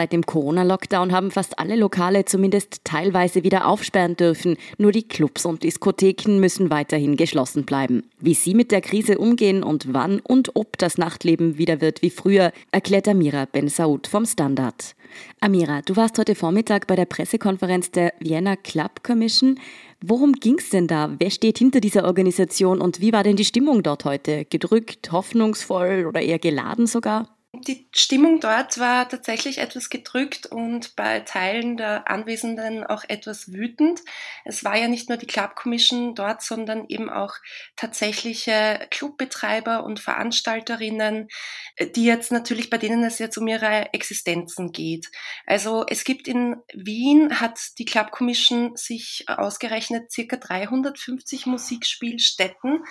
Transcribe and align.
Seit 0.00 0.14
dem 0.14 0.24
Corona-Lockdown 0.24 1.12
haben 1.12 1.30
fast 1.30 1.58
alle 1.58 1.76
Lokale 1.76 2.24
zumindest 2.24 2.80
teilweise 2.84 3.44
wieder 3.44 3.66
aufsperren 3.66 4.16
dürfen. 4.16 4.56
Nur 4.78 4.92
die 4.92 5.06
Clubs 5.06 5.44
und 5.44 5.62
Diskotheken 5.62 6.40
müssen 6.40 6.70
weiterhin 6.70 7.18
geschlossen 7.18 7.66
bleiben. 7.66 8.08
Wie 8.18 8.32
sie 8.32 8.54
mit 8.54 8.72
der 8.72 8.80
Krise 8.80 9.18
umgehen 9.18 9.62
und 9.62 9.92
wann 9.92 10.20
und 10.20 10.56
ob 10.56 10.78
das 10.78 10.96
Nachtleben 10.96 11.58
wieder 11.58 11.82
wird 11.82 12.00
wie 12.00 12.08
früher, 12.08 12.50
erklärt 12.72 13.08
Amira 13.08 13.44
Ben 13.44 13.68
Saud 13.68 14.06
vom 14.06 14.24
Standard. 14.24 14.96
Amira, 15.38 15.82
du 15.82 15.96
warst 15.96 16.16
heute 16.18 16.34
Vormittag 16.34 16.86
bei 16.86 16.96
der 16.96 17.04
Pressekonferenz 17.04 17.90
der 17.90 18.14
Vienna 18.20 18.56
Club 18.56 19.02
Commission. 19.02 19.60
Worum 20.00 20.32
ging 20.32 20.56
es 20.58 20.70
denn 20.70 20.86
da? 20.86 21.14
Wer 21.18 21.28
steht 21.30 21.58
hinter 21.58 21.82
dieser 21.82 22.06
Organisation 22.06 22.80
und 22.80 23.02
wie 23.02 23.12
war 23.12 23.22
denn 23.22 23.36
die 23.36 23.44
Stimmung 23.44 23.82
dort 23.82 24.06
heute? 24.06 24.46
Gedrückt, 24.46 25.12
hoffnungsvoll 25.12 26.06
oder 26.08 26.22
eher 26.22 26.38
geladen 26.38 26.86
sogar? 26.86 27.28
Die 27.52 27.88
Stimmung 27.92 28.38
dort 28.38 28.78
war 28.78 29.08
tatsächlich 29.08 29.58
etwas 29.58 29.90
gedrückt 29.90 30.46
und 30.46 30.94
bei 30.94 31.18
Teilen 31.18 31.76
der 31.76 32.08
Anwesenden 32.08 32.84
auch 32.84 33.02
etwas 33.08 33.52
wütend. 33.52 34.00
Es 34.44 34.62
war 34.62 34.76
ja 34.76 34.86
nicht 34.86 35.08
nur 35.08 35.18
die 35.18 35.26
Club 35.26 35.56
Commission 35.56 36.14
dort, 36.14 36.42
sondern 36.42 36.84
eben 36.86 37.10
auch 37.10 37.34
tatsächliche 37.74 38.86
Clubbetreiber 38.90 39.82
und 39.82 39.98
Veranstalterinnen, 39.98 41.26
die 41.96 42.04
jetzt 42.04 42.30
natürlich, 42.30 42.70
bei 42.70 42.78
denen 42.78 43.02
es 43.02 43.18
jetzt 43.18 43.36
um 43.36 43.48
ihre 43.48 43.92
Existenzen 43.92 44.70
geht. 44.70 45.10
Also 45.44 45.84
es 45.88 46.04
gibt 46.04 46.28
in 46.28 46.56
Wien, 46.72 47.40
hat 47.40 47.58
die 47.78 47.84
Club 47.84 48.12
Commission 48.12 48.76
sich 48.76 49.24
ausgerechnet 49.26 50.12
circa 50.12 50.36
350 50.36 51.46
Musikspielstätten 51.46 52.84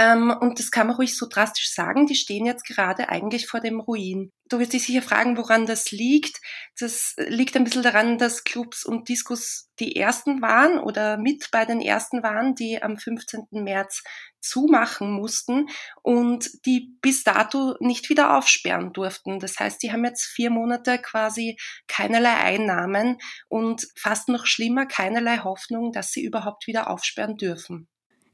ähm, 0.00 0.34
und 0.40 0.58
das 0.58 0.70
kann 0.70 0.86
man 0.86 0.96
ruhig 0.96 1.14
so 1.14 1.26
drastisch 1.28 1.74
sagen, 1.74 2.06
die 2.06 2.14
stehen 2.14 2.46
jetzt 2.46 2.64
gerade 2.64 3.10
eigentlich 3.10 3.46
vor 3.46 3.60
dem 3.60 3.80
Ruin. 3.80 4.32
Du 4.48 4.58
wirst 4.58 4.72
dich 4.72 4.86
sicher 4.86 5.02
fragen, 5.02 5.36
woran 5.36 5.66
das 5.66 5.90
liegt. 5.90 6.40
Das 6.78 7.14
liegt 7.18 7.54
ein 7.54 7.64
bisschen 7.64 7.82
daran, 7.82 8.16
dass 8.16 8.44
Clubs 8.44 8.86
und 8.86 9.10
Diskos 9.10 9.68
die 9.78 9.96
ersten 9.96 10.40
waren 10.40 10.78
oder 10.78 11.18
mit 11.18 11.50
bei 11.52 11.66
den 11.66 11.82
ersten 11.82 12.22
waren, 12.22 12.54
die 12.54 12.82
am 12.82 12.96
15. 12.96 13.48
März 13.50 14.02
zumachen 14.40 15.12
mussten 15.12 15.68
und 16.02 16.48
die 16.64 16.96
bis 17.02 17.22
dato 17.22 17.76
nicht 17.80 18.08
wieder 18.08 18.38
aufsperren 18.38 18.94
durften. 18.94 19.38
Das 19.38 19.58
heißt, 19.60 19.82
die 19.82 19.92
haben 19.92 20.06
jetzt 20.06 20.24
vier 20.24 20.48
Monate 20.48 20.98
quasi 20.98 21.58
keinerlei 21.88 22.36
Einnahmen 22.36 23.18
und 23.48 23.86
fast 23.98 24.30
noch 24.30 24.46
schlimmer, 24.46 24.86
keinerlei 24.86 25.40
Hoffnung, 25.40 25.92
dass 25.92 26.10
sie 26.10 26.24
überhaupt 26.24 26.66
wieder 26.66 26.88
aufsperren 26.88 27.36
dürfen. 27.36 27.89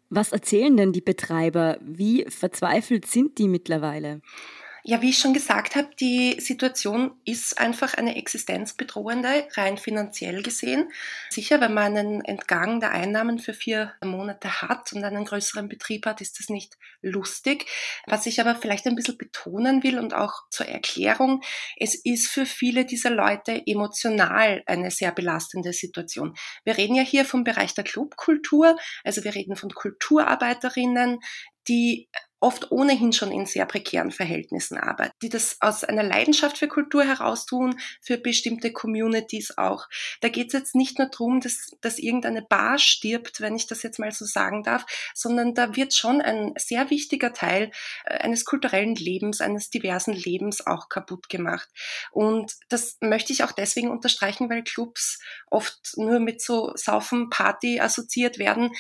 Was 0.09 0.33
erzählen 0.33 0.77
denn 0.77 0.93
die 0.93 1.01
Betreiber? 1.01 1.79
Wie 1.81 2.25
verzweifelt 2.29 3.07
sind 3.07 3.39
die 3.39 3.49
mittlerweile? 3.49 4.21
Ja, 4.89 5.03
wie 5.03 5.11
ich 5.11 5.19
schon 5.19 5.35
gesagt 5.35 5.75
habe, 5.75 5.89
die 5.99 6.37
Situation 6.39 7.21
ist 7.25 7.59
einfach 7.59 7.95
eine 7.95 8.15
existenzbedrohende, 8.15 9.49
rein 9.55 9.79
finanziell 9.79 10.45
gesehen. 10.45 10.93
Sicher, 11.29 11.61
wenn 11.61 11.75
man 11.75 11.97
einen 11.97 12.25
Entgang 12.25 12.79
der 12.79 12.93
Einnahmen 12.93 13.41
für 13.41 13.53
vier 13.53 13.95
Monate 14.05 14.63
hat 14.63 14.93
und 14.93 15.03
einen 15.03 15.25
größeren 15.25 15.69
Betrieb 15.69 16.07
hat, 16.07 16.21
ist 16.21 16.39
das 16.39 16.51
nicht 16.51 16.79
lustig. 17.03 17.67
Was 18.07 18.27
ich 18.27 18.41
aber 18.41 18.55
vielleicht 18.55 18.87
ein 18.87 18.95
bisschen 18.95 19.19
betonen 19.19 19.83
will 19.83 19.99
und 19.99 20.15
auch 20.15 20.49
zur 20.51 20.67
Erklärung, 20.67 21.43
es 21.77 21.97
ist 21.97 22.29
für 22.29 22.47
viele 22.47 22.85
dieser 22.85 23.11
Leute 23.11 23.61
emotional 23.67 24.63
eine 24.67 24.93
sehr 24.93 25.11
belastende 25.11 25.73
Situation. 25.73 26.37
Wir 26.63 26.79
reden 26.79 26.95
ja 26.95 27.03
hier 27.03 27.25
vom 27.25 27.43
Bereich 27.43 27.75
der 27.75 27.83
Clubkultur, 27.83 28.79
also 29.03 29.25
wir 29.25 29.35
reden 29.35 29.57
von 29.57 29.71
Kulturarbeiterinnen, 29.71 31.19
die 31.67 32.09
oft 32.41 32.71
ohnehin 32.71 33.13
schon 33.13 33.33
in 33.33 33.47
sehr 33.47 33.65
prekären 33.67 34.11
Verhältnissen 34.11 34.77
arbeiten, 34.77 35.13
die 35.23 35.29
das 35.29 35.57
aus 35.61 35.85
einer 35.85 36.03
Leidenschaft 36.03 36.59
für 36.59 36.69
Kultur 36.69 37.05
heraus 37.05 37.47
tun, 37.47 37.79
für 38.03 38.19
bestimmte 38.19 38.73
Communities 38.73 39.57
auch. 39.57 39.87
Da 40.21 40.29
geht 40.29 40.49
es 40.49 40.53
jetzt 40.53 40.75
nicht 40.75 40.99
nur 40.99 41.09
darum, 41.09 41.41
dass, 41.41 41.71
dass 41.81 41.99
irgendeine 41.99 42.43
Bar 42.43 42.79
stirbt, 42.79 43.41
wenn 43.41 43.57
ich 43.57 43.67
das 43.67 43.83
jetzt 43.83 43.99
mal 43.99 44.13
so 44.13 44.25
sagen 44.25 44.63
darf, 44.63 44.85
sondern 45.15 45.55
da 45.55 45.77
wird 45.77 45.95
schon 45.95 46.21
ein 46.21 46.53
sehr 46.59 46.91
wichtiger 46.91 47.33
Teil 47.33 47.71
äh, 48.05 48.19
eines 48.19 48.45
kulturellen 48.45 48.95
Lebens, 48.95 49.41
eines 49.41 49.71
diversen 49.71 50.13
Lebens 50.13 50.67
auch 50.67 50.89
kaputt 50.89 51.29
gemacht. 51.29 51.69
Und 52.11 52.53
das 52.69 52.99
möchte 53.01 53.33
ich 53.33 53.45
auch 53.45 53.53
deswegen 53.53 53.91
unterstreichen, 53.91 54.51
weil 54.51 54.63
Clubs 54.63 55.21
oft 55.51 55.79
nur 55.97 56.21
mit 56.21 56.43
so 56.43 56.73
Saufen, 56.75 57.31
Party 57.31 57.81
assoziiert 57.81 58.39
werden. 58.39 58.73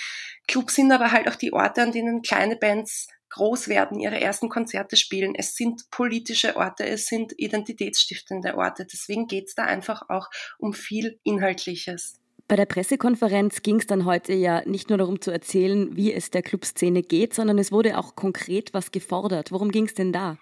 Clubs 0.47 0.75
sind 0.75 0.93
aber 0.93 1.11
halt 1.12 1.28
auch 1.28 1.37
die 1.37 1.53
Orte, 1.53 1.83
an 1.83 1.93
denen 1.93 2.22
kleine 2.22 2.56
Bands 2.56 3.09
groß 3.31 3.69
werden, 3.69 3.99
ihre 3.99 4.21
ersten 4.21 4.49
Konzerte 4.49 4.97
spielen. 4.97 5.35
Es 5.35 5.57
sind 5.57 5.91
politische 5.91 6.57
Orte, 6.57 6.85
es 6.87 7.07
sind 7.07 7.33
identitätsstiftende 7.37 8.57
Orte. 8.57 8.87
Deswegen 8.87 9.27
geht 9.27 9.49
es 9.49 9.55
da 9.55 9.65
einfach 9.65 10.09
auch 10.09 10.29
um 10.59 10.73
viel 10.73 11.19
Inhaltliches. 11.25 12.21
Bei 12.49 12.55
der 12.55 12.67
Pressekonferenz 12.67 13.63
ging 13.63 13.81
es 13.81 13.87
dann 13.87 14.05
heute 14.05 14.33
ja 14.33 14.63
nicht 14.67 14.89
nur 14.89 14.99
darum 14.99 15.21
zu 15.21 15.33
erzählen, 15.33 15.97
wie 15.97 16.13
es 16.13 16.31
der 16.31 16.43
Clubszene 16.43 17.03
geht, 17.03 17.35
sondern 17.35 17.59
es 17.59 17.73
wurde 17.73 17.99
auch 17.99 18.15
konkret 18.15 18.73
was 18.73 18.93
gefordert. 18.93 19.51
Worum 19.51 19.73
ging 19.73 19.87
es 19.87 19.95
denn 19.95 20.13
da? 20.13 20.39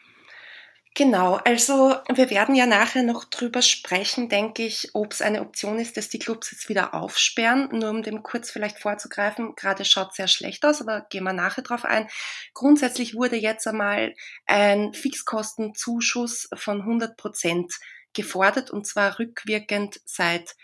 Genau, 0.97 1.35
also 1.45 1.97
wir 2.15 2.31
werden 2.31 2.55
ja 2.55 2.67
nachher 2.67 3.03
noch 3.03 3.25
drüber 3.25 3.63
sprechen, 3.63 4.29
denke 4.29 4.63
ich, 4.65 4.91
ob 4.95 5.13
es 5.13 5.23
eine 5.23 5.41
Option 5.41 5.81
ist, 5.81 5.97
dass 5.97 6.09
die 6.09 6.21
Clubs 6.21 6.53
jetzt 6.53 6.69
wieder 6.69 6.95
aufsperren. 6.95 7.69
Nur 7.73 7.91
um 7.91 8.05
dem 8.05 8.23
kurz 8.23 8.53
vielleicht 8.53 8.79
vorzugreifen, 8.79 9.57
gerade 9.57 9.85
schaut 9.85 10.15
sehr 10.15 10.29
schlecht 10.29 10.65
aus, 10.65 10.81
aber 10.81 11.01
gehen 11.11 11.25
wir 11.25 11.33
nachher 11.33 11.63
drauf 11.63 11.85
ein. 11.85 12.09
Grundsätzlich 12.53 13.17
wurde 13.17 13.35
jetzt 13.35 13.67
einmal 13.67 14.15
ein 14.47 14.95
Fixkostenzuschuss 14.95 16.49
von 16.55 16.83
100 16.83 17.17
Prozent 17.17 17.73
gefordert 18.13 18.71
und 18.71 18.87
zwar 18.87 19.19
rückwirkend 19.19 20.01
seit 20.05 20.55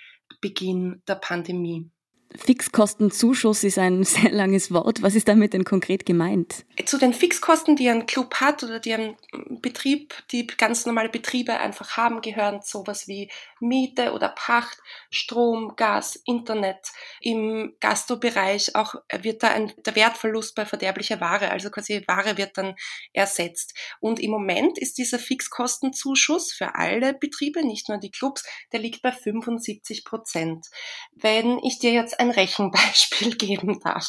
Beginn 0.40 1.02
der 1.08 1.16
Pandemie. 1.16 1.90
Fixkostenzuschuss 2.36 3.64
ist 3.64 3.78
ein 3.78 4.04
sehr 4.04 4.30
langes 4.30 4.72
Wort. 4.72 5.02
Was 5.02 5.14
ist 5.14 5.28
damit 5.28 5.52
denn 5.52 5.64
konkret 5.64 6.06
gemeint? 6.06 6.64
Zu 6.84 6.98
den 6.98 7.12
Fixkosten, 7.12 7.76
die 7.76 7.88
ein 7.88 8.06
Club 8.06 8.36
hat 8.36 8.62
oder 8.62 8.78
die 8.78 8.94
ein 8.94 9.16
Betrieb, 9.60 10.14
die 10.30 10.46
ganz 10.46 10.86
normale 10.86 11.08
Betriebe 11.08 11.58
einfach 11.58 11.96
haben, 11.96 12.20
gehören 12.20 12.60
sowas 12.62 13.08
wie 13.08 13.28
Miete 13.60 14.12
oder 14.12 14.28
Pacht, 14.30 14.78
Strom, 15.10 15.74
Gas, 15.76 16.16
Internet. 16.24 16.92
Im 17.20 17.74
Gastrobereich 17.80 18.74
auch 18.74 18.94
wird 19.20 19.42
da 19.42 19.48
ein, 19.48 19.72
der 19.84 19.94
Wertverlust 19.94 20.54
bei 20.54 20.66
verderblicher 20.66 21.20
Ware, 21.20 21.50
also 21.50 21.70
quasi 21.70 22.02
Ware 22.06 22.36
wird 22.36 22.56
dann 22.56 22.74
ersetzt. 23.12 23.74
Und 24.00 24.20
im 24.20 24.30
Moment 24.30 24.78
ist 24.78 24.98
dieser 24.98 25.18
Fixkostenzuschuss 25.18 26.52
für 26.52 26.74
alle 26.74 27.14
Betriebe, 27.14 27.64
nicht 27.64 27.88
nur 27.88 27.98
die 27.98 28.10
Clubs, 28.10 28.44
der 28.72 28.80
liegt 28.80 29.02
bei 29.02 29.12
75 29.12 30.04
Prozent. 30.04 30.66
Wenn 31.14 31.58
ich 31.60 31.78
dir 31.78 31.92
jetzt 31.92 32.18
ein 32.18 32.30
Rechenbeispiel 32.30 33.36
geben 33.36 33.80
darf. 33.80 34.08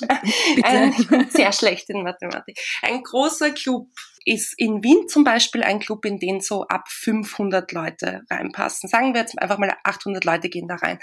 Ein, 0.63 0.93
ich 0.97 1.07
bin 1.07 1.29
sehr 1.29 1.51
schlecht 1.51 1.89
in 1.89 2.03
Mathematik. 2.03 2.59
Ein 2.81 3.03
großer 3.03 3.51
Club 3.51 3.87
ist 4.25 4.53
in 4.57 4.83
Wien 4.83 5.07
zum 5.07 5.23
Beispiel 5.23 5.63
ein 5.63 5.79
Club, 5.79 6.05
in 6.05 6.19
den 6.19 6.41
so 6.41 6.67
ab 6.67 6.87
500 6.87 7.71
Leute 7.71 8.23
reinpassen. 8.29 8.89
Sagen 8.89 9.13
wir 9.13 9.21
jetzt 9.21 9.39
einfach 9.41 9.57
mal 9.57 9.75
800 9.83 10.23
Leute 10.25 10.49
gehen 10.49 10.67
da 10.67 10.75
rein. 10.75 10.99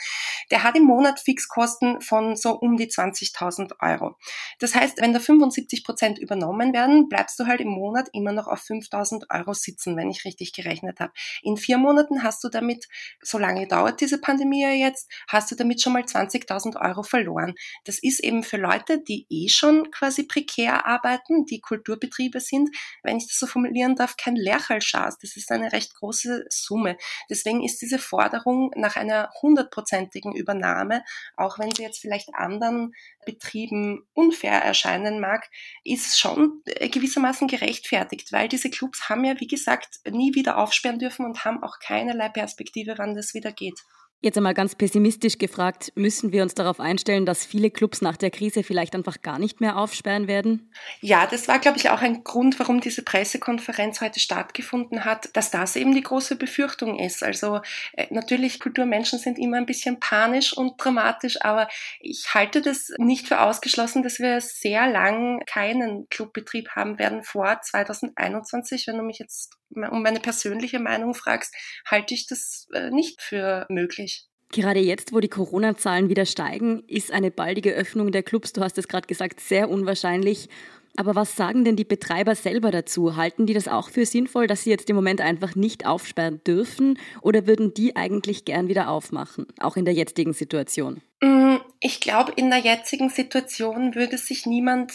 Der 0.51 0.63
hat 0.63 0.77
im 0.77 0.85
Monat 0.85 1.21
Fixkosten 1.21 2.01
von 2.01 2.37
so 2.37 2.53
um 2.53 2.77
die 2.77 2.89
20.000 2.89 3.73
Euro. 3.81 4.17
Das 4.59 4.75
heißt, 4.75 5.01
wenn 5.01 5.13
da 5.13 5.21
75 5.21 5.85
Prozent 5.85 6.19
übernommen 6.19 6.73
werden, 6.73 7.09
bleibst 7.09 7.39
du 7.39 7.47
halt 7.47 7.61
im 7.61 7.69
Monat 7.69 8.09
immer 8.13 8.33
noch 8.33 8.47
auf 8.47 8.61
5.000 8.61 9.25
Euro 9.31 9.53
sitzen, 9.53 9.97
wenn 9.97 10.11
ich 10.11 10.25
richtig 10.25 10.53
gerechnet 10.53 11.01
habe. 11.01 11.13
In 11.43 11.57
vier 11.57 11.79
Monaten 11.79 12.23
hast 12.23 12.43
du 12.45 12.49
damit, 12.49 12.89
so 13.23 13.39
lange 13.39 13.67
dauert 13.67 14.01
diese 14.01 14.21
Pandemie 14.21 14.63
ja 14.63 14.71
jetzt, 14.71 15.11
hast 15.29 15.51
du 15.51 15.55
damit 15.55 15.83
schon 15.83 15.93
mal 15.93 16.03
20.000 16.03 16.81
Euro 16.81 17.03
verloren. 17.03 17.55
Das 17.85 17.99
ist 17.99 18.21
eben 18.21 18.43
für 18.43 18.57
Leute, 18.57 19.03
die 19.03 19.27
eh 19.31 19.49
schon 19.49 19.91
quasi 19.91 20.25
prekär 20.25 20.87
arbeiten, 20.87 21.45
die 21.47 21.61
Kulturbetriebe 21.61 22.41
sind, 22.41 22.71
wenn 23.09 23.17
ich 23.17 23.27
das 23.27 23.39
so 23.39 23.47
formulieren 23.47 23.97
darf, 23.97 24.17
kein 24.17 24.37
Lerchalschaß. 24.37 25.19
Das 25.19 25.37
ist 25.37 25.51
eine 25.51 25.73
recht 25.73 25.95
große 25.95 26.45
Summe. 26.51 26.97
Deswegen 27.31 27.65
ist 27.65 27.81
diese 27.81 27.99
Forderung 27.99 28.71
nach 28.77 28.97
einer 28.97 29.31
hundertprozentigen 29.41 30.35
Übernahme, 30.35 31.03
auch 31.37 31.59
wenn 31.59 31.75
sie 31.75 31.83
jetzt 31.83 32.01
vielleicht 32.01 32.35
anderen 32.35 32.93
Betrieben 33.25 34.07
unfair 34.13 34.63
erscheinen 34.63 35.21
mag, 35.21 35.49
ist 35.85 36.19
schon 36.19 36.63
gewissermaßen 36.65 37.49
gerechtfertigt, 37.49 38.31
weil 38.33 38.49
diese 38.49 38.71
Clubs 38.71 39.09
haben 39.09 39.25
ja, 39.25 39.41
wie 39.41 39.47
gesagt, 39.47 40.01
nie 40.09 40.35
wieder 40.35 40.59
aufsperren 40.59 40.99
dürfen 40.99 41.25
und 41.25 41.45
haben 41.45 41.63
auch 41.63 41.79
keinerlei 41.81 42.29
Perspektive, 42.29 42.95
wann 42.99 43.15
das 43.15 43.33
wieder 43.33 43.53
geht. 43.53 43.81
Jetzt 44.21 44.37
einmal 44.37 44.55
ganz 44.55 44.75
pessimistisch 44.75 45.39
gefragt, 45.39 45.93
müssen 45.95 46.33
wir 46.33 46.43
uns 46.43 46.53
darauf 46.53 46.81
einstellen, 46.81 47.25
dass 47.25 47.47
viele 47.47 47.71
Clubs 47.71 48.03
nach 48.03 48.17
der 48.17 48.33
Krise 48.33 48.65
vielleicht 48.65 48.97
einfach 48.97 49.23
gar 49.23 49.39
nicht 49.39 49.61
mehr 49.61 49.77
aufsperren 49.77 50.27
werden? 50.27 50.73
Ja, 51.01 51.29
das 51.29 51.47
war, 51.47 51.61
glaube 51.61 51.79
ich, 51.79 51.91
auch 51.91 52.01
ein 52.01 52.25
Grund, 52.25 52.59
warum 52.59 52.81
diese 52.81 53.05
Pressekonferenz 53.05 54.01
heute 54.01 54.19
stattgefunden 54.19 55.05
hat, 55.05 55.29
dass 55.35 55.53
das 55.53 55.77
eben 55.77 55.95
die 55.95 56.03
große 56.03 56.35
Befürchtung 56.35 56.99
ist. 56.99 57.23
Also 57.23 57.61
äh, 57.93 58.09
natürlich, 58.11 58.59
Kulturmenschen 58.59 59.21
sind 59.21 59.39
immer 59.39 59.59
ein 59.59 59.67
bisschen 59.67 60.01
panisch 60.01 60.53
und 60.53 60.73
dramatisch, 60.79 61.41
aber 61.43 61.69
ich 62.01 62.35
halte 62.35 62.61
das 62.61 62.91
nicht 62.99 63.29
für 63.29 63.41
ausgeschlossen, 63.41 64.03
dass 64.03 64.19
wir 64.19 64.41
sehr 64.41 64.89
lang 64.89 65.45
keinen 65.47 66.09
Clubbetrieb 66.09 66.71
haben 66.71 66.99
werden 66.99 67.23
vor 67.23 67.61
2021. 67.63 68.89
Wenn 68.89 68.97
du 68.97 69.05
mich 69.05 69.21
jetzt 69.21 69.53
um 69.71 70.03
meine 70.03 70.21
persönliche 70.21 70.79
Meinung 70.79 71.15
fragst, 71.15 71.55
halte 71.87 72.15
ich 72.15 72.27
das 72.27 72.69
äh, 72.73 72.91
nicht 72.91 73.21
für 73.23 73.67
möglich. 73.69 74.08
Gerade 74.51 74.81
jetzt, 74.81 75.13
wo 75.13 75.21
die 75.21 75.29
Corona-Zahlen 75.29 76.09
wieder 76.09 76.25
steigen, 76.25 76.83
ist 76.87 77.13
eine 77.13 77.31
baldige 77.31 77.73
Öffnung 77.73 78.13
der 78.13 78.23
Clubs, 78.23 78.53
du 78.53 78.63
hast 78.63 78.79
es 78.79 78.89
gerade 78.89 79.07
gesagt, 79.07 79.41
sehr 79.41 79.69
unwahrscheinlich. 79.69 80.49
Aber 80.97 81.15
was 81.15 81.37
sagen 81.37 81.65
denn 81.65 81.77
die 81.77 81.85
Betreiber 81.85 82.35
selber 82.35 82.71
dazu? 82.71 83.15
Halten 83.15 83.47
die 83.47 83.55
das 83.55 83.69
auch 83.69 83.91
für 83.91 84.05
sinnvoll, 84.05 84.47
dass 84.47 84.65
sie 84.65 84.71
jetzt 84.71 84.91
im 84.91 84.97
Moment 84.97 85.21
einfach 85.21 85.55
nicht 85.55 85.87
aufsperren 85.87 86.41
dürfen? 86.45 86.99
Oder 87.21 87.47
würden 87.47 87.73
die 87.73 87.95
eigentlich 87.95 88.45
gern 88.45 88.69
wieder 88.69 88.89
aufmachen, 88.89 89.47
auch 89.61 89.77
in 89.77 89.85
der 89.85 89.95
jetzigen 89.95 90.33
Situation? 90.33 91.03
Mm, 91.21 91.57
ich 91.79 92.01
glaube, 92.01 92.33
in 92.35 92.51
der 92.51 92.59
jetzigen 92.59 93.11
Situation 93.11 93.95
würde 93.95 94.19
sich 94.19 94.47
niemand 94.47 94.95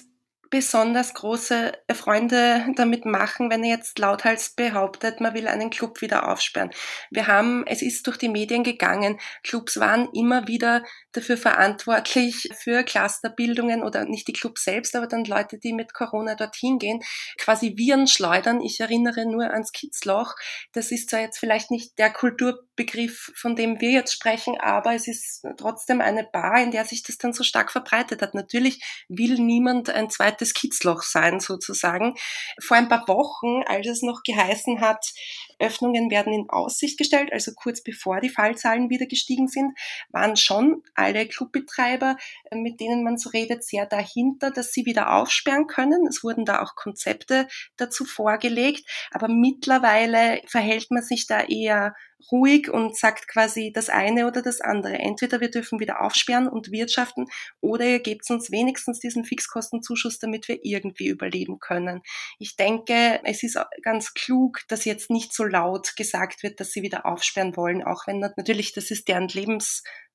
besonders 0.54 1.16
große 1.16 1.72
Freunde 1.96 2.64
damit 2.76 3.06
machen, 3.06 3.50
wenn 3.50 3.64
er 3.64 3.72
jetzt 3.72 3.98
lauthals 3.98 4.52
behauptet, 4.52 5.20
man 5.20 5.34
will 5.34 5.48
einen 5.48 5.72
Club 5.72 6.02
wieder 6.02 6.30
aufsperren. 6.30 6.70
Wir 7.10 7.26
haben, 7.26 7.66
es 7.66 7.82
ist 7.82 8.06
durch 8.06 8.18
die 8.18 8.30
Medien 8.30 8.64
gegangen, 8.64 9.20
Clubs 9.42 9.80
waren 9.80 10.10
immer 10.14 10.48
wieder 10.48 10.84
dafür 11.14 11.38
verantwortlich 11.38 12.50
für 12.58 12.84
Clusterbildungen 12.84 13.84
oder 13.84 14.06
nicht 14.06 14.28
die 14.28 14.34
Clubs 14.34 14.64
selbst, 14.64 14.96
aber 14.96 15.08
dann 15.08 15.24
Leute, 15.26 15.58
die 15.58 15.74
mit 15.74 15.94
Corona 15.94 16.36
dorthin 16.36 16.80
gehen, 16.80 17.02
quasi 17.38 17.78
Viren 17.78 18.08
schleudern. 18.08 18.62
Ich 18.62 18.80
erinnere 18.80 19.26
nur 19.26 19.52
ans 19.52 19.72
Kitzloch. 19.72 20.36
Das 20.74 20.92
ist 20.92 21.10
zwar 21.10 21.22
jetzt 21.22 21.38
vielleicht 21.38 21.72
nicht 21.72 21.98
der 22.00 22.12
Kulturbegriff, 22.12 23.32
von 23.36 23.56
dem 23.56 23.80
wir 23.80 23.92
jetzt 23.92 24.14
sprechen, 24.14 24.60
aber 24.60 24.94
es 24.94 25.08
ist 25.08 25.46
trotzdem 25.58 26.02
eine 26.02 26.24
Bar, 26.24 26.62
in 26.62 26.72
der 26.72 26.86
sich 26.86 27.04
das 27.04 27.18
dann 27.18 27.34
so 27.34 27.44
stark 27.44 27.72
verbreitet 27.72 28.22
hat. 28.22 28.34
Natürlich 28.34 28.84
will 29.08 29.36
niemand 29.36 29.90
ein 29.90 30.10
zweites 30.10 30.54
Kitzloch 30.54 31.04
sein 31.04 31.40
sozusagen. 31.40 32.16
Vor 32.60 32.78
ein 32.78 32.90
paar 32.90 33.08
Wochen, 33.08 33.64
als 33.68 33.88
es 33.88 34.02
noch 34.02 34.24
geheißen 34.24 34.82
hat, 34.82 35.14
Öffnungen 35.60 36.10
werden 36.12 36.34
in 36.34 36.50
Aussicht 36.50 36.98
gestellt, 36.98 37.32
also 37.32 37.54
kurz 37.56 37.82
bevor 37.82 38.20
die 38.20 38.30
Fallzahlen 38.30 38.90
wieder 38.90 39.06
gestiegen 39.06 39.48
sind, 39.48 39.78
waren 40.10 40.36
schon 40.36 40.84
alle 41.04 41.28
Clubbetreiber, 41.28 42.18
äh, 42.52 42.56
mit 42.56 42.80
denen 42.80 43.04
man 43.04 43.18
so 43.18 43.30
redet, 43.30 43.64
sehr 43.64 43.86
dahinter, 43.86 44.52
dass 44.52 44.72
sie 44.72 44.86
wieder 44.86 45.14
aufsperren 45.14 45.68
können. 45.68 46.08
Es 46.08 46.24
wurden 46.24 46.46
da 46.46 46.62
auch 46.62 46.76
Konzepte 46.76 47.48
dazu 47.78 48.06
vorgelegt, 48.06 48.90
aber 49.12 49.28
mittlerweile 49.28 50.42
verhält 50.48 50.92
man 50.92 51.04
sich 51.04 51.28
da 51.28 51.42
eher 51.42 51.94
ruhig 52.32 52.70
und 52.70 52.98
sagt 52.98 53.28
quasi 53.28 53.72
das 53.74 53.90
eine 53.90 54.28
oder 54.28 54.42
das 54.42 54.62
andere. 54.62 54.94
Entweder 54.94 55.42
wir 55.42 55.50
dürfen 55.50 55.80
wieder 55.80 56.02
aufsperren 56.02 56.48
und 56.48 56.72
wirtschaften 56.72 57.26
oder 57.62 57.86
ihr 57.86 58.00
gebt 58.00 58.30
uns 58.30 58.52
wenigstens 58.52 59.00
diesen 59.00 59.26
Fixkostenzuschuss, 59.26 60.20
damit 60.20 60.48
wir 60.48 60.60
irgendwie 60.64 61.08
überleben 61.08 61.60
können. 61.60 62.02
Ich 62.40 62.56
denke, 62.56 63.20
es 63.24 63.44
ist 63.44 63.58
ganz 63.82 64.14
klug, 64.14 64.62
dass 64.68 64.86
jetzt 64.86 65.10
nicht 65.10 65.34
so 65.34 65.44
laut 65.44 65.96
gesagt 65.96 66.44
wird, 66.44 66.60
dass 66.60 66.72
sie 66.72 66.82
wieder 66.82 67.06
aufsperren 67.06 67.56
wollen, 67.56 67.84
auch 67.84 68.08
wenn 68.08 68.20
natürlich 68.20 68.74
das 68.74 68.92
ist 68.92 69.08
deren 69.08 69.28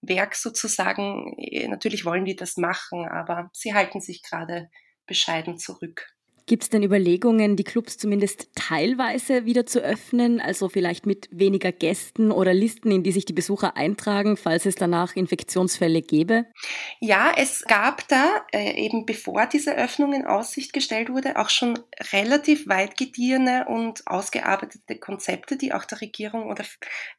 Lebenswerk 0.03 0.35
sozusagen. 0.35 1.35
Natürlich 1.69 2.05
wollen 2.05 2.25
die 2.25 2.37
das 2.37 2.57
machen, 2.57 3.07
aber 3.09 3.51
sie 3.53 3.75
halten 3.75 4.01
sich 4.01 4.23
gerade 4.23 4.71
bescheiden 5.07 5.59
zurück. 5.59 6.07
Gibt 6.49 6.63
es 6.63 6.71
denn 6.71 6.83
Überlegungen, 6.83 7.57
die 7.57 7.65
Clubs 7.65 7.99
zumindest 7.99 8.49
teilweise 8.55 9.45
wieder 9.45 9.67
zu 9.67 9.81
öffnen, 9.81 10.41
also 10.41 10.71
vielleicht 10.71 11.05
mit 11.05 11.29
weniger 11.31 11.73
Gästen 11.73 12.33
oder 12.33 12.55
Listen, 12.55 12.91
in 12.91 13.03
die 13.03 13.13
sich 13.13 13.27
die 13.27 13.35
Besucher 13.35 13.77
eintragen, 13.77 14.39
falls 14.39 14.65
es 14.65 14.75
danach 14.75 15.15
Infektionsfälle 15.15 16.01
gäbe? 16.01 16.47
Ja, 17.01 17.35
es 17.37 17.65
gab 17.67 18.09
da 18.09 18.47
äh, 18.55 18.83
eben 18.83 19.05
bevor 19.05 19.45
diese 19.45 19.77
Öffnung 19.77 20.15
in 20.15 20.25
Aussicht 20.25 20.73
gestellt 20.73 21.11
wurde, 21.11 21.37
auch 21.37 21.51
schon 21.51 21.79
relativ 22.13 22.67
weit 22.67 22.97
gediehene 22.97 23.67
und 23.69 24.07
ausgearbeitete 24.07 24.99
Konzepte, 24.99 25.59
die 25.59 25.75
auch 25.75 25.85
der 25.85 26.01
Regierung 26.01 26.47
oder 26.47 26.65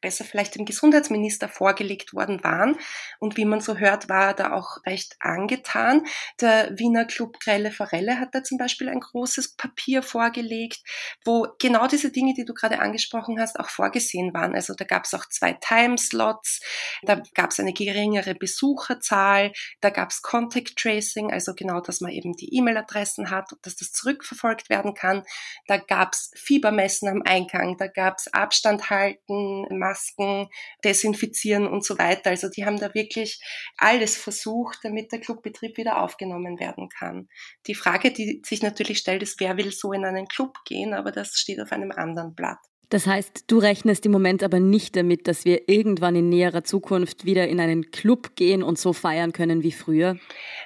besser 0.00 0.24
vielleicht 0.24 0.56
dem 0.56 0.64
Gesundheitsminister 0.64 1.48
vorgelegt 1.48 2.14
worden 2.14 2.42
waren. 2.42 2.76
Und 3.20 3.36
wie 3.36 3.44
man 3.44 3.60
so 3.60 3.76
hört, 3.76 4.08
war 4.08 4.30
er 4.30 4.34
da 4.34 4.52
auch 4.54 4.84
recht 4.86 5.14
angetan. 5.20 6.02
Der 6.40 6.76
Wiener 6.76 7.04
Club 7.04 7.38
Grelle 7.38 7.70
Forelle 7.70 8.18
hat 8.18 8.34
da 8.34 8.42
zum 8.42 8.58
Beispiel 8.58 8.88
ein 8.88 8.98
großes 8.98 9.19
großes 9.20 9.56
Papier 9.56 10.02
vorgelegt, 10.02 10.80
wo 11.24 11.46
genau 11.58 11.86
diese 11.86 12.10
Dinge, 12.10 12.34
die 12.34 12.44
du 12.44 12.54
gerade 12.54 12.80
angesprochen 12.80 13.38
hast, 13.40 13.60
auch 13.60 13.68
vorgesehen 13.68 14.32
waren. 14.32 14.54
Also 14.54 14.74
da 14.74 14.84
gab 14.84 15.04
es 15.04 15.14
auch 15.14 15.26
zwei 15.28 15.52
Timeslots, 15.52 16.60
da 17.02 17.22
gab 17.34 17.50
es 17.50 17.60
eine 17.60 17.72
geringere 17.72 18.34
Besucherzahl, 18.34 19.52
da 19.80 19.90
gab 19.90 20.10
es 20.10 20.22
Contact 20.22 20.76
Tracing, 20.76 21.32
also 21.32 21.54
genau, 21.54 21.80
dass 21.80 22.00
man 22.00 22.12
eben 22.12 22.32
die 22.32 22.54
E-Mail-Adressen 22.56 23.30
hat 23.30 23.50
dass 23.62 23.76
das 23.76 23.92
zurückverfolgt 23.92 24.70
werden 24.70 24.94
kann. 24.94 25.22
Da 25.66 25.76
gab 25.76 26.12
es 26.12 26.30
Fiebermessen 26.34 27.08
am 27.08 27.22
Eingang, 27.22 27.76
da 27.76 27.86
gab 27.86 28.18
es 28.18 28.32
Abstand 28.32 28.90
halten, 28.90 29.66
Masken 29.76 30.48
desinfizieren 30.84 31.66
und 31.66 31.84
so 31.84 31.98
weiter. 31.98 32.30
Also 32.30 32.48
die 32.48 32.64
haben 32.64 32.78
da 32.78 32.94
wirklich 32.94 33.40
alles 33.76 34.16
versucht, 34.16 34.78
damit 34.82 35.12
der 35.12 35.20
Clubbetrieb 35.20 35.76
wieder 35.76 36.02
aufgenommen 36.02 36.58
werden 36.58 36.88
kann. 36.88 37.28
Die 37.66 37.74
Frage, 37.74 38.12
die 38.12 38.42
sich 38.44 38.62
natürlich 38.62 38.98
stellt, 38.98 39.09
gestellt 39.10 39.22
ist, 39.22 39.40
wer 39.40 39.56
will 39.56 39.72
so 39.72 39.92
in 39.92 40.04
einen 40.04 40.28
Club 40.28 40.56
gehen, 40.64 40.94
aber 40.94 41.10
das 41.10 41.32
steht 41.34 41.60
auf 41.60 41.72
einem 41.72 41.90
anderen 41.90 42.34
Blatt. 42.34 42.58
Das 42.90 43.06
heißt, 43.06 43.44
du 43.46 43.58
rechnest 43.58 44.04
im 44.04 44.12
Moment 44.12 44.42
aber 44.42 44.58
nicht 44.58 44.96
damit, 44.96 45.28
dass 45.28 45.44
wir 45.44 45.68
irgendwann 45.68 46.16
in 46.16 46.28
näherer 46.28 46.64
Zukunft 46.64 47.24
wieder 47.24 47.46
in 47.46 47.60
einen 47.60 47.92
Club 47.92 48.34
gehen 48.34 48.64
und 48.64 48.80
so 48.80 48.92
feiern 48.92 49.32
können 49.32 49.62
wie 49.62 49.70
früher? 49.70 50.18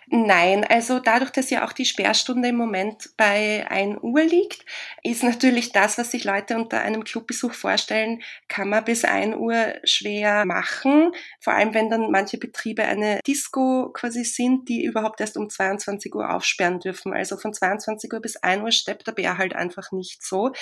Nein, 0.07 0.65
also 0.65 1.01
dadurch, 1.01 1.31
dass 1.31 1.51
ja 1.51 1.67
auch 1.67 1.73
die 1.73 1.85
Sperrstunde 1.85 2.49
im 2.49 2.57
Moment 2.57 3.11
bei 3.19 3.67
1 3.69 3.99
Uhr 4.03 4.23
liegt, 4.23 4.65
ist 5.03 5.23
natürlich 5.23 5.73
das, 5.73 5.99
was 5.99 6.13
sich 6.13 6.25
Leute 6.25 6.57
unter 6.57 6.81
einem 6.81 7.05
Clubbesuch 7.05 7.53
vorstellen, 7.53 8.23
kann 8.49 8.71
man 8.71 8.85
bis 8.85 9.05
1 9.05 9.37
Uhr 9.37 9.75
schwer 9.85 10.47
machen. 10.47 11.13
Vor 11.41 11.53
allem, 11.53 11.75
wenn 11.75 11.91
dann 11.91 12.11
manche 12.11 12.39
Betriebe 12.39 12.85
eine 12.85 13.21
Disco 13.27 13.91
quasi 13.93 14.25
sind, 14.25 14.69
die 14.71 14.83
überhaupt 14.85 15.21
erst 15.21 15.37
um 15.37 15.51
22 15.51 16.15
Uhr 16.15 16.35
aufsperren 16.35 16.81
dürfen. 16.81 17.13
Also 17.13 17.37
von 17.37 17.53
22 17.53 18.11
Uhr 18.11 18.21
bis 18.21 18.37
1 18.37 18.63
Uhr 18.63 18.73
steppt 18.73 19.07
der 19.07 19.13
Bär 19.13 19.37
halt 19.37 19.55
einfach 19.55 19.93
nicht 19.93 20.25
so. 20.25 20.53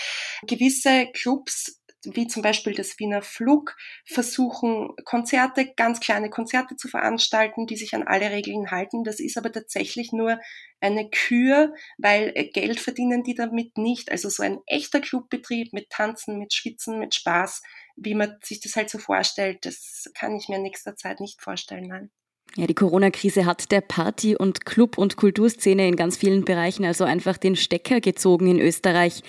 Gewisse 0.47 1.07
Clubs 1.13 1.52
Clubs 1.53 1.79
wie 2.05 2.27
zum 2.27 2.43
Beispiel 2.43 2.75
das 2.75 2.99
Wiener 2.99 3.23
Flug 3.23 3.77
versuchen, 4.05 4.91
Konzerte, 5.05 5.73
ganz 5.77 6.01
kleine 6.01 6.31
Konzerte 6.31 6.75
zu 6.75 6.89
veranstalten, 6.89 7.69
die 7.69 7.77
sich 7.77 7.95
an 7.95 8.03
alle 8.03 8.31
Regeln 8.31 8.73
halten. 8.73 9.05
Das 9.05 9.21
ist 9.21 9.39
aber 9.39 9.53
tatsächlich 9.53 10.11
nur 10.11 10.41
eine 10.81 11.09
Kür, 11.11 11.73
weil 11.99 12.33
äh, 12.35 12.49
Geld 12.49 12.81
verdienen 12.81 13.23
die 13.23 13.35
damit 13.35 13.79
nicht. 13.79 14.11
Also 14.11 14.31
so 14.31 14.43
ein 14.43 14.59
echter 14.67 15.01
Clubbetrieb 15.01 15.73
mit 15.73 15.91
Tanzen, 15.91 16.41
mit 16.41 16.53
Schwitzen, 16.53 16.99
mit 16.99 17.15
Spaß, 17.15 17.63
wie 17.95 18.17
man 18.17 18.37
sich 18.43 18.61
das 18.61 18.75
halt 18.75 18.91
so 18.91 18.99
vorstellt, 18.99 19.65
das 19.65 20.11
kann 20.13 20.35
ich 20.35 20.49
mir 20.49 20.57
in 20.57 20.63
nächster 20.63 20.97
Zeit 20.97 21.21
nicht 21.21 21.41
vorstellen. 21.41 21.87
Nein. 21.87 22.11
Ja, 22.57 22.67
die 22.67 22.75
Corona-Krise 22.75 23.47
hat 23.47 23.71
der 23.71 23.81
Party- 23.81 24.37
und 24.37 24.67
Club- 24.67 24.99
und 24.99 25.17
Kulturszene 25.17 25.87
in 25.87 25.97
ganz 25.97 26.17
vielen 26.17 26.45
Bereichen 26.45 26.85
also 26.85 27.05
einfach 27.05 27.39
den 27.39 27.55
Stecker 27.55 28.01
gezogen 28.01 28.49
in 28.49 28.61
Österreich. 28.61 29.23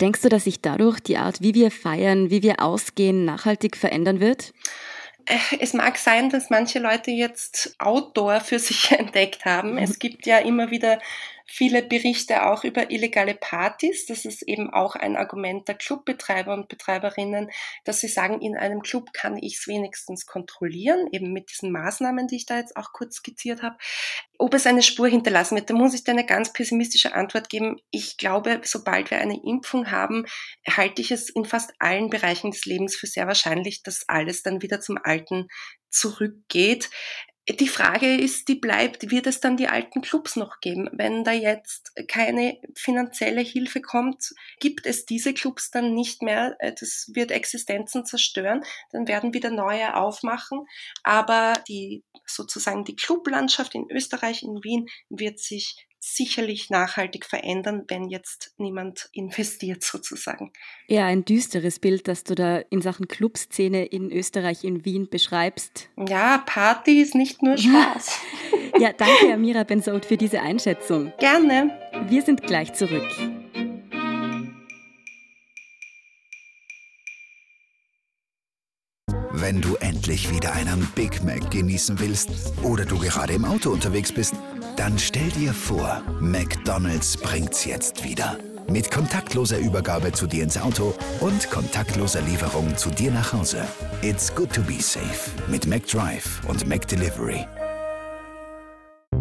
Denkst 0.00 0.22
du, 0.22 0.28
dass 0.28 0.44
sich 0.44 0.60
dadurch 0.60 1.00
die 1.00 1.16
Art, 1.16 1.40
wie 1.40 1.54
wir 1.54 1.70
feiern, 1.70 2.30
wie 2.30 2.42
wir 2.42 2.60
ausgehen, 2.60 3.24
nachhaltig 3.24 3.76
verändern 3.76 4.20
wird? 4.20 4.52
Äh, 5.26 5.38
es 5.60 5.72
mag 5.72 5.96
sein, 5.96 6.30
dass 6.30 6.50
manche 6.50 6.78
Leute 6.78 7.10
jetzt 7.10 7.76
Outdoor 7.78 8.40
für 8.40 8.58
sich 8.58 8.90
entdeckt 8.98 9.44
haben. 9.44 9.78
Es 9.78 9.98
gibt 9.98 10.26
ja 10.26 10.38
immer 10.38 10.70
wieder 10.70 10.98
viele 11.46 11.82
Berichte 11.82 12.46
auch 12.46 12.64
über 12.64 12.90
illegale 12.90 13.34
Partys. 13.34 14.06
Das 14.06 14.24
ist 14.24 14.42
eben 14.42 14.72
auch 14.72 14.96
ein 14.96 15.16
Argument 15.16 15.68
der 15.68 15.74
Clubbetreiber 15.74 16.54
und 16.54 16.68
Betreiberinnen, 16.68 17.50
dass 17.84 18.00
sie 18.00 18.08
sagen, 18.08 18.40
in 18.40 18.56
einem 18.56 18.82
Club 18.82 19.12
kann 19.12 19.36
ich 19.36 19.58
es 19.58 19.68
wenigstens 19.68 20.26
kontrollieren, 20.26 21.06
eben 21.12 21.32
mit 21.32 21.50
diesen 21.50 21.70
Maßnahmen, 21.70 22.26
die 22.28 22.36
ich 22.36 22.46
da 22.46 22.58
jetzt 22.58 22.76
auch 22.76 22.92
kurz 22.92 23.16
skizziert 23.16 23.62
habe. 23.62 23.76
Ob 24.38 24.54
es 24.54 24.66
eine 24.66 24.82
Spur 24.82 25.08
hinterlassen 25.08 25.56
wird, 25.56 25.70
da 25.70 25.74
muss 25.74 25.94
ich 25.94 26.04
dir 26.04 26.12
eine 26.12 26.26
ganz 26.26 26.52
pessimistische 26.52 27.14
Antwort 27.14 27.48
geben. 27.48 27.76
Ich 27.90 28.16
glaube, 28.16 28.60
sobald 28.64 29.10
wir 29.10 29.18
eine 29.18 29.40
Impfung 29.44 29.90
haben, 29.90 30.26
halte 30.68 31.02
ich 31.02 31.10
es 31.10 31.28
in 31.28 31.44
fast 31.44 31.72
allen 31.78 32.10
Bereichen 32.10 32.50
des 32.50 32.64
Lebens 32.64 32.96
für 32.96 33.06
sehr 33.06 33.26
wahrscheinlich, 33.26 33.82
dass 33.82 34.08
alles 34.08 34.42
dann 34.42 34.62
wieder 34.62 34.80
zum 34.80 34.98
Alten 35.02 35.48
zurückgeht 35.90 36.90
die 37.48 37.68
Frage 37.68 38.16
ist, 38.16 38.48
die 38.48 38.54
bleibt, 38.54 39.10
wird 39.10 39.26
es 39.26 39.40
dann 39.40 39.58
die 39.58 39.68
alten 39.68 40.00
Clubs 40.00 40.34
noch 40.36 40.60
geben? 40.60 40.88
Wenn 40.92 41.24
da 41.24 41.32
jetzt 41.32 41.92
keine 42.08 42.58
finanzielle 42.74 43.42
Hilfe 43.42 43.82
kommt, 43.82 44.32
gibt 44.60 44.86
es 44.86 45.04
diese 45.04 45.34
Clubs 45.34 45.70
dann 45.70 45.92
nicht 45.92 46.22
mehr. 46.22 46.56
Äh, 46.60 46.72
das 46.78 47.10
wird 47.12 47.30
Existenzen 47.30 48.06
zerstören. 48.06 48.64
Dann 48.92 49.06
werden 49.06 49.34
wieder 49.34 49.50
neue 49.50 49.94
aufmachen. 49.94 50.66
Aber 51.02 51.52
die, 51.68 52.02
sozusagen 52.24 52.84
die 52.84 52.96
Clublandschaft 52.96 53.74
in 53.74 53.90
Österreich, 53.90 54.42
in 54.42 54.64
Wien, 54.64 54.86
wird 55.10 55.38
sich 55.38 55.86
sicherlich 56.04 56.68
nachhaltig 56.68 57.24
verändern, 57.24 57.84
wenn 57.88 58.08
jetzt 58.08 58.52
niemand 58.58 59.08
investiert 59.12 59.82
sozusagen. 59.82 60.52
Ja, 60.86 61.06
ein 61.06 61.24
düsteres 61.24 61.78
Bild, 61.78 62.06
das 62.08 62.24
du 62.24 62.34
da 62.34 62.58
in 62.58 62.82
Sachen 62.82 63.08
Clubszene 63.08 63.86
in 63.86 64.12
Österreich, 64.12 64.64
in 64.64 64.84
Wien 64.84 65.08
beschreibst. 65.08 65.88
Ja, 66.08 66.38
Party 66.44 67.00
ist 67.00 67.14
nicht 67.14 67.42
nur 67.42 67.56
Spaß. 67.58 68.20
ja, 68.78 68.92
danke 68.92 69.32
Amira 69.32 69.64
Benzout 69.64 70.02
für 70.06 70.16
diese 70.16 70.40
Einschätzung. 70.42 71.12
Gerne. 71.18 71.78
Wir 72.08 72.22
sind 72.22 72.42
gleich 72.42 72.74
zurück. 72.74 73.08
Wenn 79.36 79.60
du 79.60 79.74
endlich 79.76 80.30
wieder 80.30 80.52
einen 80.52 80.86
Big 80.94 81.22
Mac 81.24 81.50
genießen 81.50 81.98
willst 81.98 82.30
oder 82.62 82.84
du 82.84 82.98
gerade 82.98 83.32
im 83.32 83.44
Auto 83.44 83.70
unterwegs 83.70 84.12
bist, 84.12 84.34
dann 84.84 84.98
stell 84.98 85.30
dir 85.30 85.54
vor, 85.54 86.02
McDonald's 86.20 87.16
bringt's 87.16 87.64
jetzt 87.64 88.04
wieder. 88.04 88.36
Mit 88.68 88.90
kontaktloser 88.90 89.56
Übergabe 89.56 90.12
zu 90.12 90.26
dir 90.26 90.44
ins 90.44 90.58
Auto 90.58 90.92
und 91.20 91.50
kontaktloser 91.50 92.20
Lieferung 92.20 92.76
zu 92.76 92.90
dir 92.90 93.10
nach 93.10 93.32
Hause. 93.32 93.62
It's 94.02 94.34
good 94.34 94.52
to 94.52 94.60
be 94.60 94.82
safe 94.82 95.30
mit 95.48 95.66
McDrive 95.66 96.42
und 96.46 96.68
McDelivery. 96.68 97.46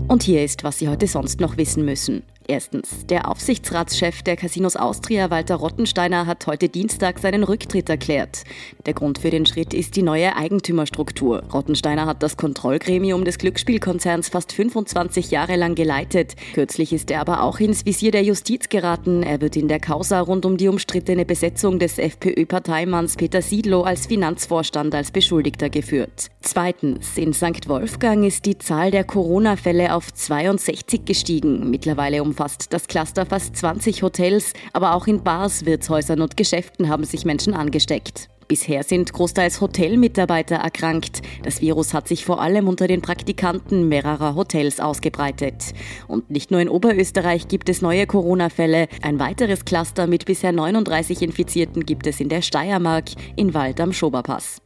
Und 0.10 0.24
hier 0.24 0.43
ist, 0.43 0.65
was 0.65 0.79
Sie 0.79 0.89
heute 0.89 1.08
sonst 1.08 1.39
noch 1.39 1.55
wissen 1.55 1.86
müssen. 1.86 2.24
Erstens. 2.48 3.06
Der 3.08 3.30
Aufsichtsratschef 3.30 4.22
der 4.22 4.36
Casinos 4.36 4.76
Austria, 4.76 5.30
Walter 5.30 5.56
Rottensteiner, 5.56 6.26
hat 6.26 6.46
heute 6.46 6.68
Dienstag 6.68 7.20
seinen 7.20 7.44
Rücktritt 7.44 7.90
erklärt. 7.90 8.44
Der 8.86 8.94
Grund 8.94 9.18
für 9.18 9.30
den 9.30 9.46
Schritt 9.46 9.74
ist 9.74 9.96
die 9.96 10.02
neue 10.02 10.36
Eigentümerstruktur. 10.36 11.44
Rottensteiner 11.54 12.06
hat 12.06 12.22
das 12.22 12.36
Kontrollgremium 12.36 13.24
des 13.24 13.38
Glücksspielkonzerns 13.38 14.28
fast 14.28 14.52
25 14.52 15.32
Jahre 15.32 15.56
lang 15.56 15.76
geleitet. 15.76 16.36
Kürzlich 16.54 16.92
ist 16.92 17.12
er 17.12 17.22
aber 17.22 17.44
auch 17.44 17.60
ins 17.62 17.86
Visier 17.86 18.12
der 18.12 18.24
Justiz 18.24 18.68
geraten. 18.68 19.24
Er 19.24 19.40
wird 19.40 19.56
in 19.56 19.70
der 19.70 19.80
Causa 19.80 20.20
rund 20.20 20.46
um 20.46 20.58
die 20.58 20.68
umstrittene 20.68 21.26
Besetzung 21.26 21.80
des 21.80 21.98
FPÖ-Parteimanns 21.98 23.16
Peter 23.16 23.42
Siedlow 23.42 23.84
als 23.84 24.08
Finanzvorstand 24.08 24.94
als 24.94 25.12
Beschuldigter 25.12 25.70
geführt. 25.70 26.30
Zweitens. 26.42 27.18
In 27.18 27.34
St. 27.34 27.70
Wolfgang 27.70 28.26
ist 28.26 28.46
die 28.46 28.58
Zahl 28.58 28.92
der 28.92 29.06
Corona-Fälle 29.06 29.96
auf 29.96 30.14
62 30.14 31.06
gestiegen. 31.06 31.70
Mittlerweile 31.70 32.22
um 32.22 32.33
umfasst 32.34 32.74
das 32.74 32.88
Cluster 32.88 33.28
fast 33.28 33.56
20 33.56 34.02
Hotels, 34.02 34.54
aber 34.74 34.96
auch 34.96 35.06
in 35.06 35.24
Bars, 35.24 35.66
Wirtshäusern 35.66 36.20
und 36.20 36.36
Geschäften 36.36 36.90
haben 36.90 37.04
sich 37.04 37.25
Menschen 37.25 37.54
angesteckt. 37.54 38.28
Bisher 38.48 38.84
sind 38.84 39.13
großteils 39.13 39.62
Hotelmitarbeiter 39.62 40.56
erkrankt. 40.56 41.22
Das 41.44 41.62
Virus 41.62 41.94
hat 41.94 42.08
sich 42.08 42.25
vor 42.25 42.42
allem 42.42 42.68
unter 42.68 42.88
den 42.88 43.04
Praktikanten 43.04 43.88
mehrerer 43.88 44.34
Hotels 44.34 44.80
ausgebreitet. 44.80 45.74
Und 46.08 46.32
nicht 46.32 46.50
nur 46.50 46.60
in 46.60 46.70
Oberösterreich 46.70 47.48
gibt 47.48 47.70
es 47.70 47.84
neue 47.84 48.08
Corona-Fälle. 48.08 48.88
Ein 49.04 49.20
weiteres 49.20 49.63
Cluster 49.63 50.08
mit 50.08 50.25
bisher 50.25 50.52
39 50.52 51.22
Infizierten 51.22 51.86
gibt 51.86 52.08
es 52.08 52.20
in 52.20 52.30
der 52.30 52.42
Steiermark, 52.42 53.12
in 53.36 53.54
Wald 53.54 53.80
am 53.80 53.94
Schoberpass. 53.94 54.58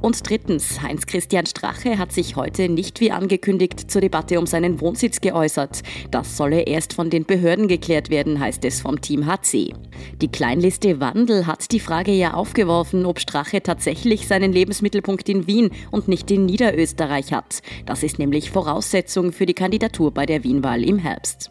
Und 0.00 0.28
drittens, 0.28 0.82
Heinz-Christian 0.82 1.46
Strache 1.46 1.98
hat 1.98 2.12
sich 2.12 2.36
heute 2.36 2.68
nicht 2.68 3.00
wie 3.00 3.12
angekündigt 3.12 3.90
zur 3.90 4.00
Debatte 4.00 4.38
um 4.38 4.46
seinen 4.46 4.80
Wohnsitz 4.80 5.20
geäußert. 5.20 5.82
Das 6.10 6.36
solle 6.36 6.62
erst 6.62 6.92
von 6.92 7.10
den 7.10 7.24
Behörden 7.24 7.68
geklärt 7.68 8.10
werden, 8.10 8.40
heißt 8.40 8.64
es 8.64 8.80
vom 8.80 9.00
Team 9.00 9.26
HC. 9.26 9.74
Die 10.20 10.28
Kleinliste 10.28 11.00
Wandel 11.00 11.46
hat 11.46 11.70
die 11.72 11.80
Frage 11.80 12.12
ja 12.12 12.34
aufgeworfen, 12.34 13.06
ob 13.06 13.20
Strache 13.20 13.62
tatsächlich 13.62 14.26
seinen 14.26 14.52
Lebensmittelpunkt 14.52 15.28
in 15.28 15.46
Wien 15.46 15.70
und 15.90 16.08
nicht 16.08 16.30
in 16.30 16.46
Niederösterreich 16.46 17.32
hat. 17.32 17.62
Das 17.86 18.02
ist 18.02 18.18
nämlich 18.18 18.50
Voraussetzung 18.50 19.32
für 19.32 19.46
die 19.46 19.54
Kandidatur 19.54 20.12
bei 20.12 20.26
der 20.26 20.44
Wienwahl 20.44 20.82
im 20.82 20.98
Herbst. 20.98 21.50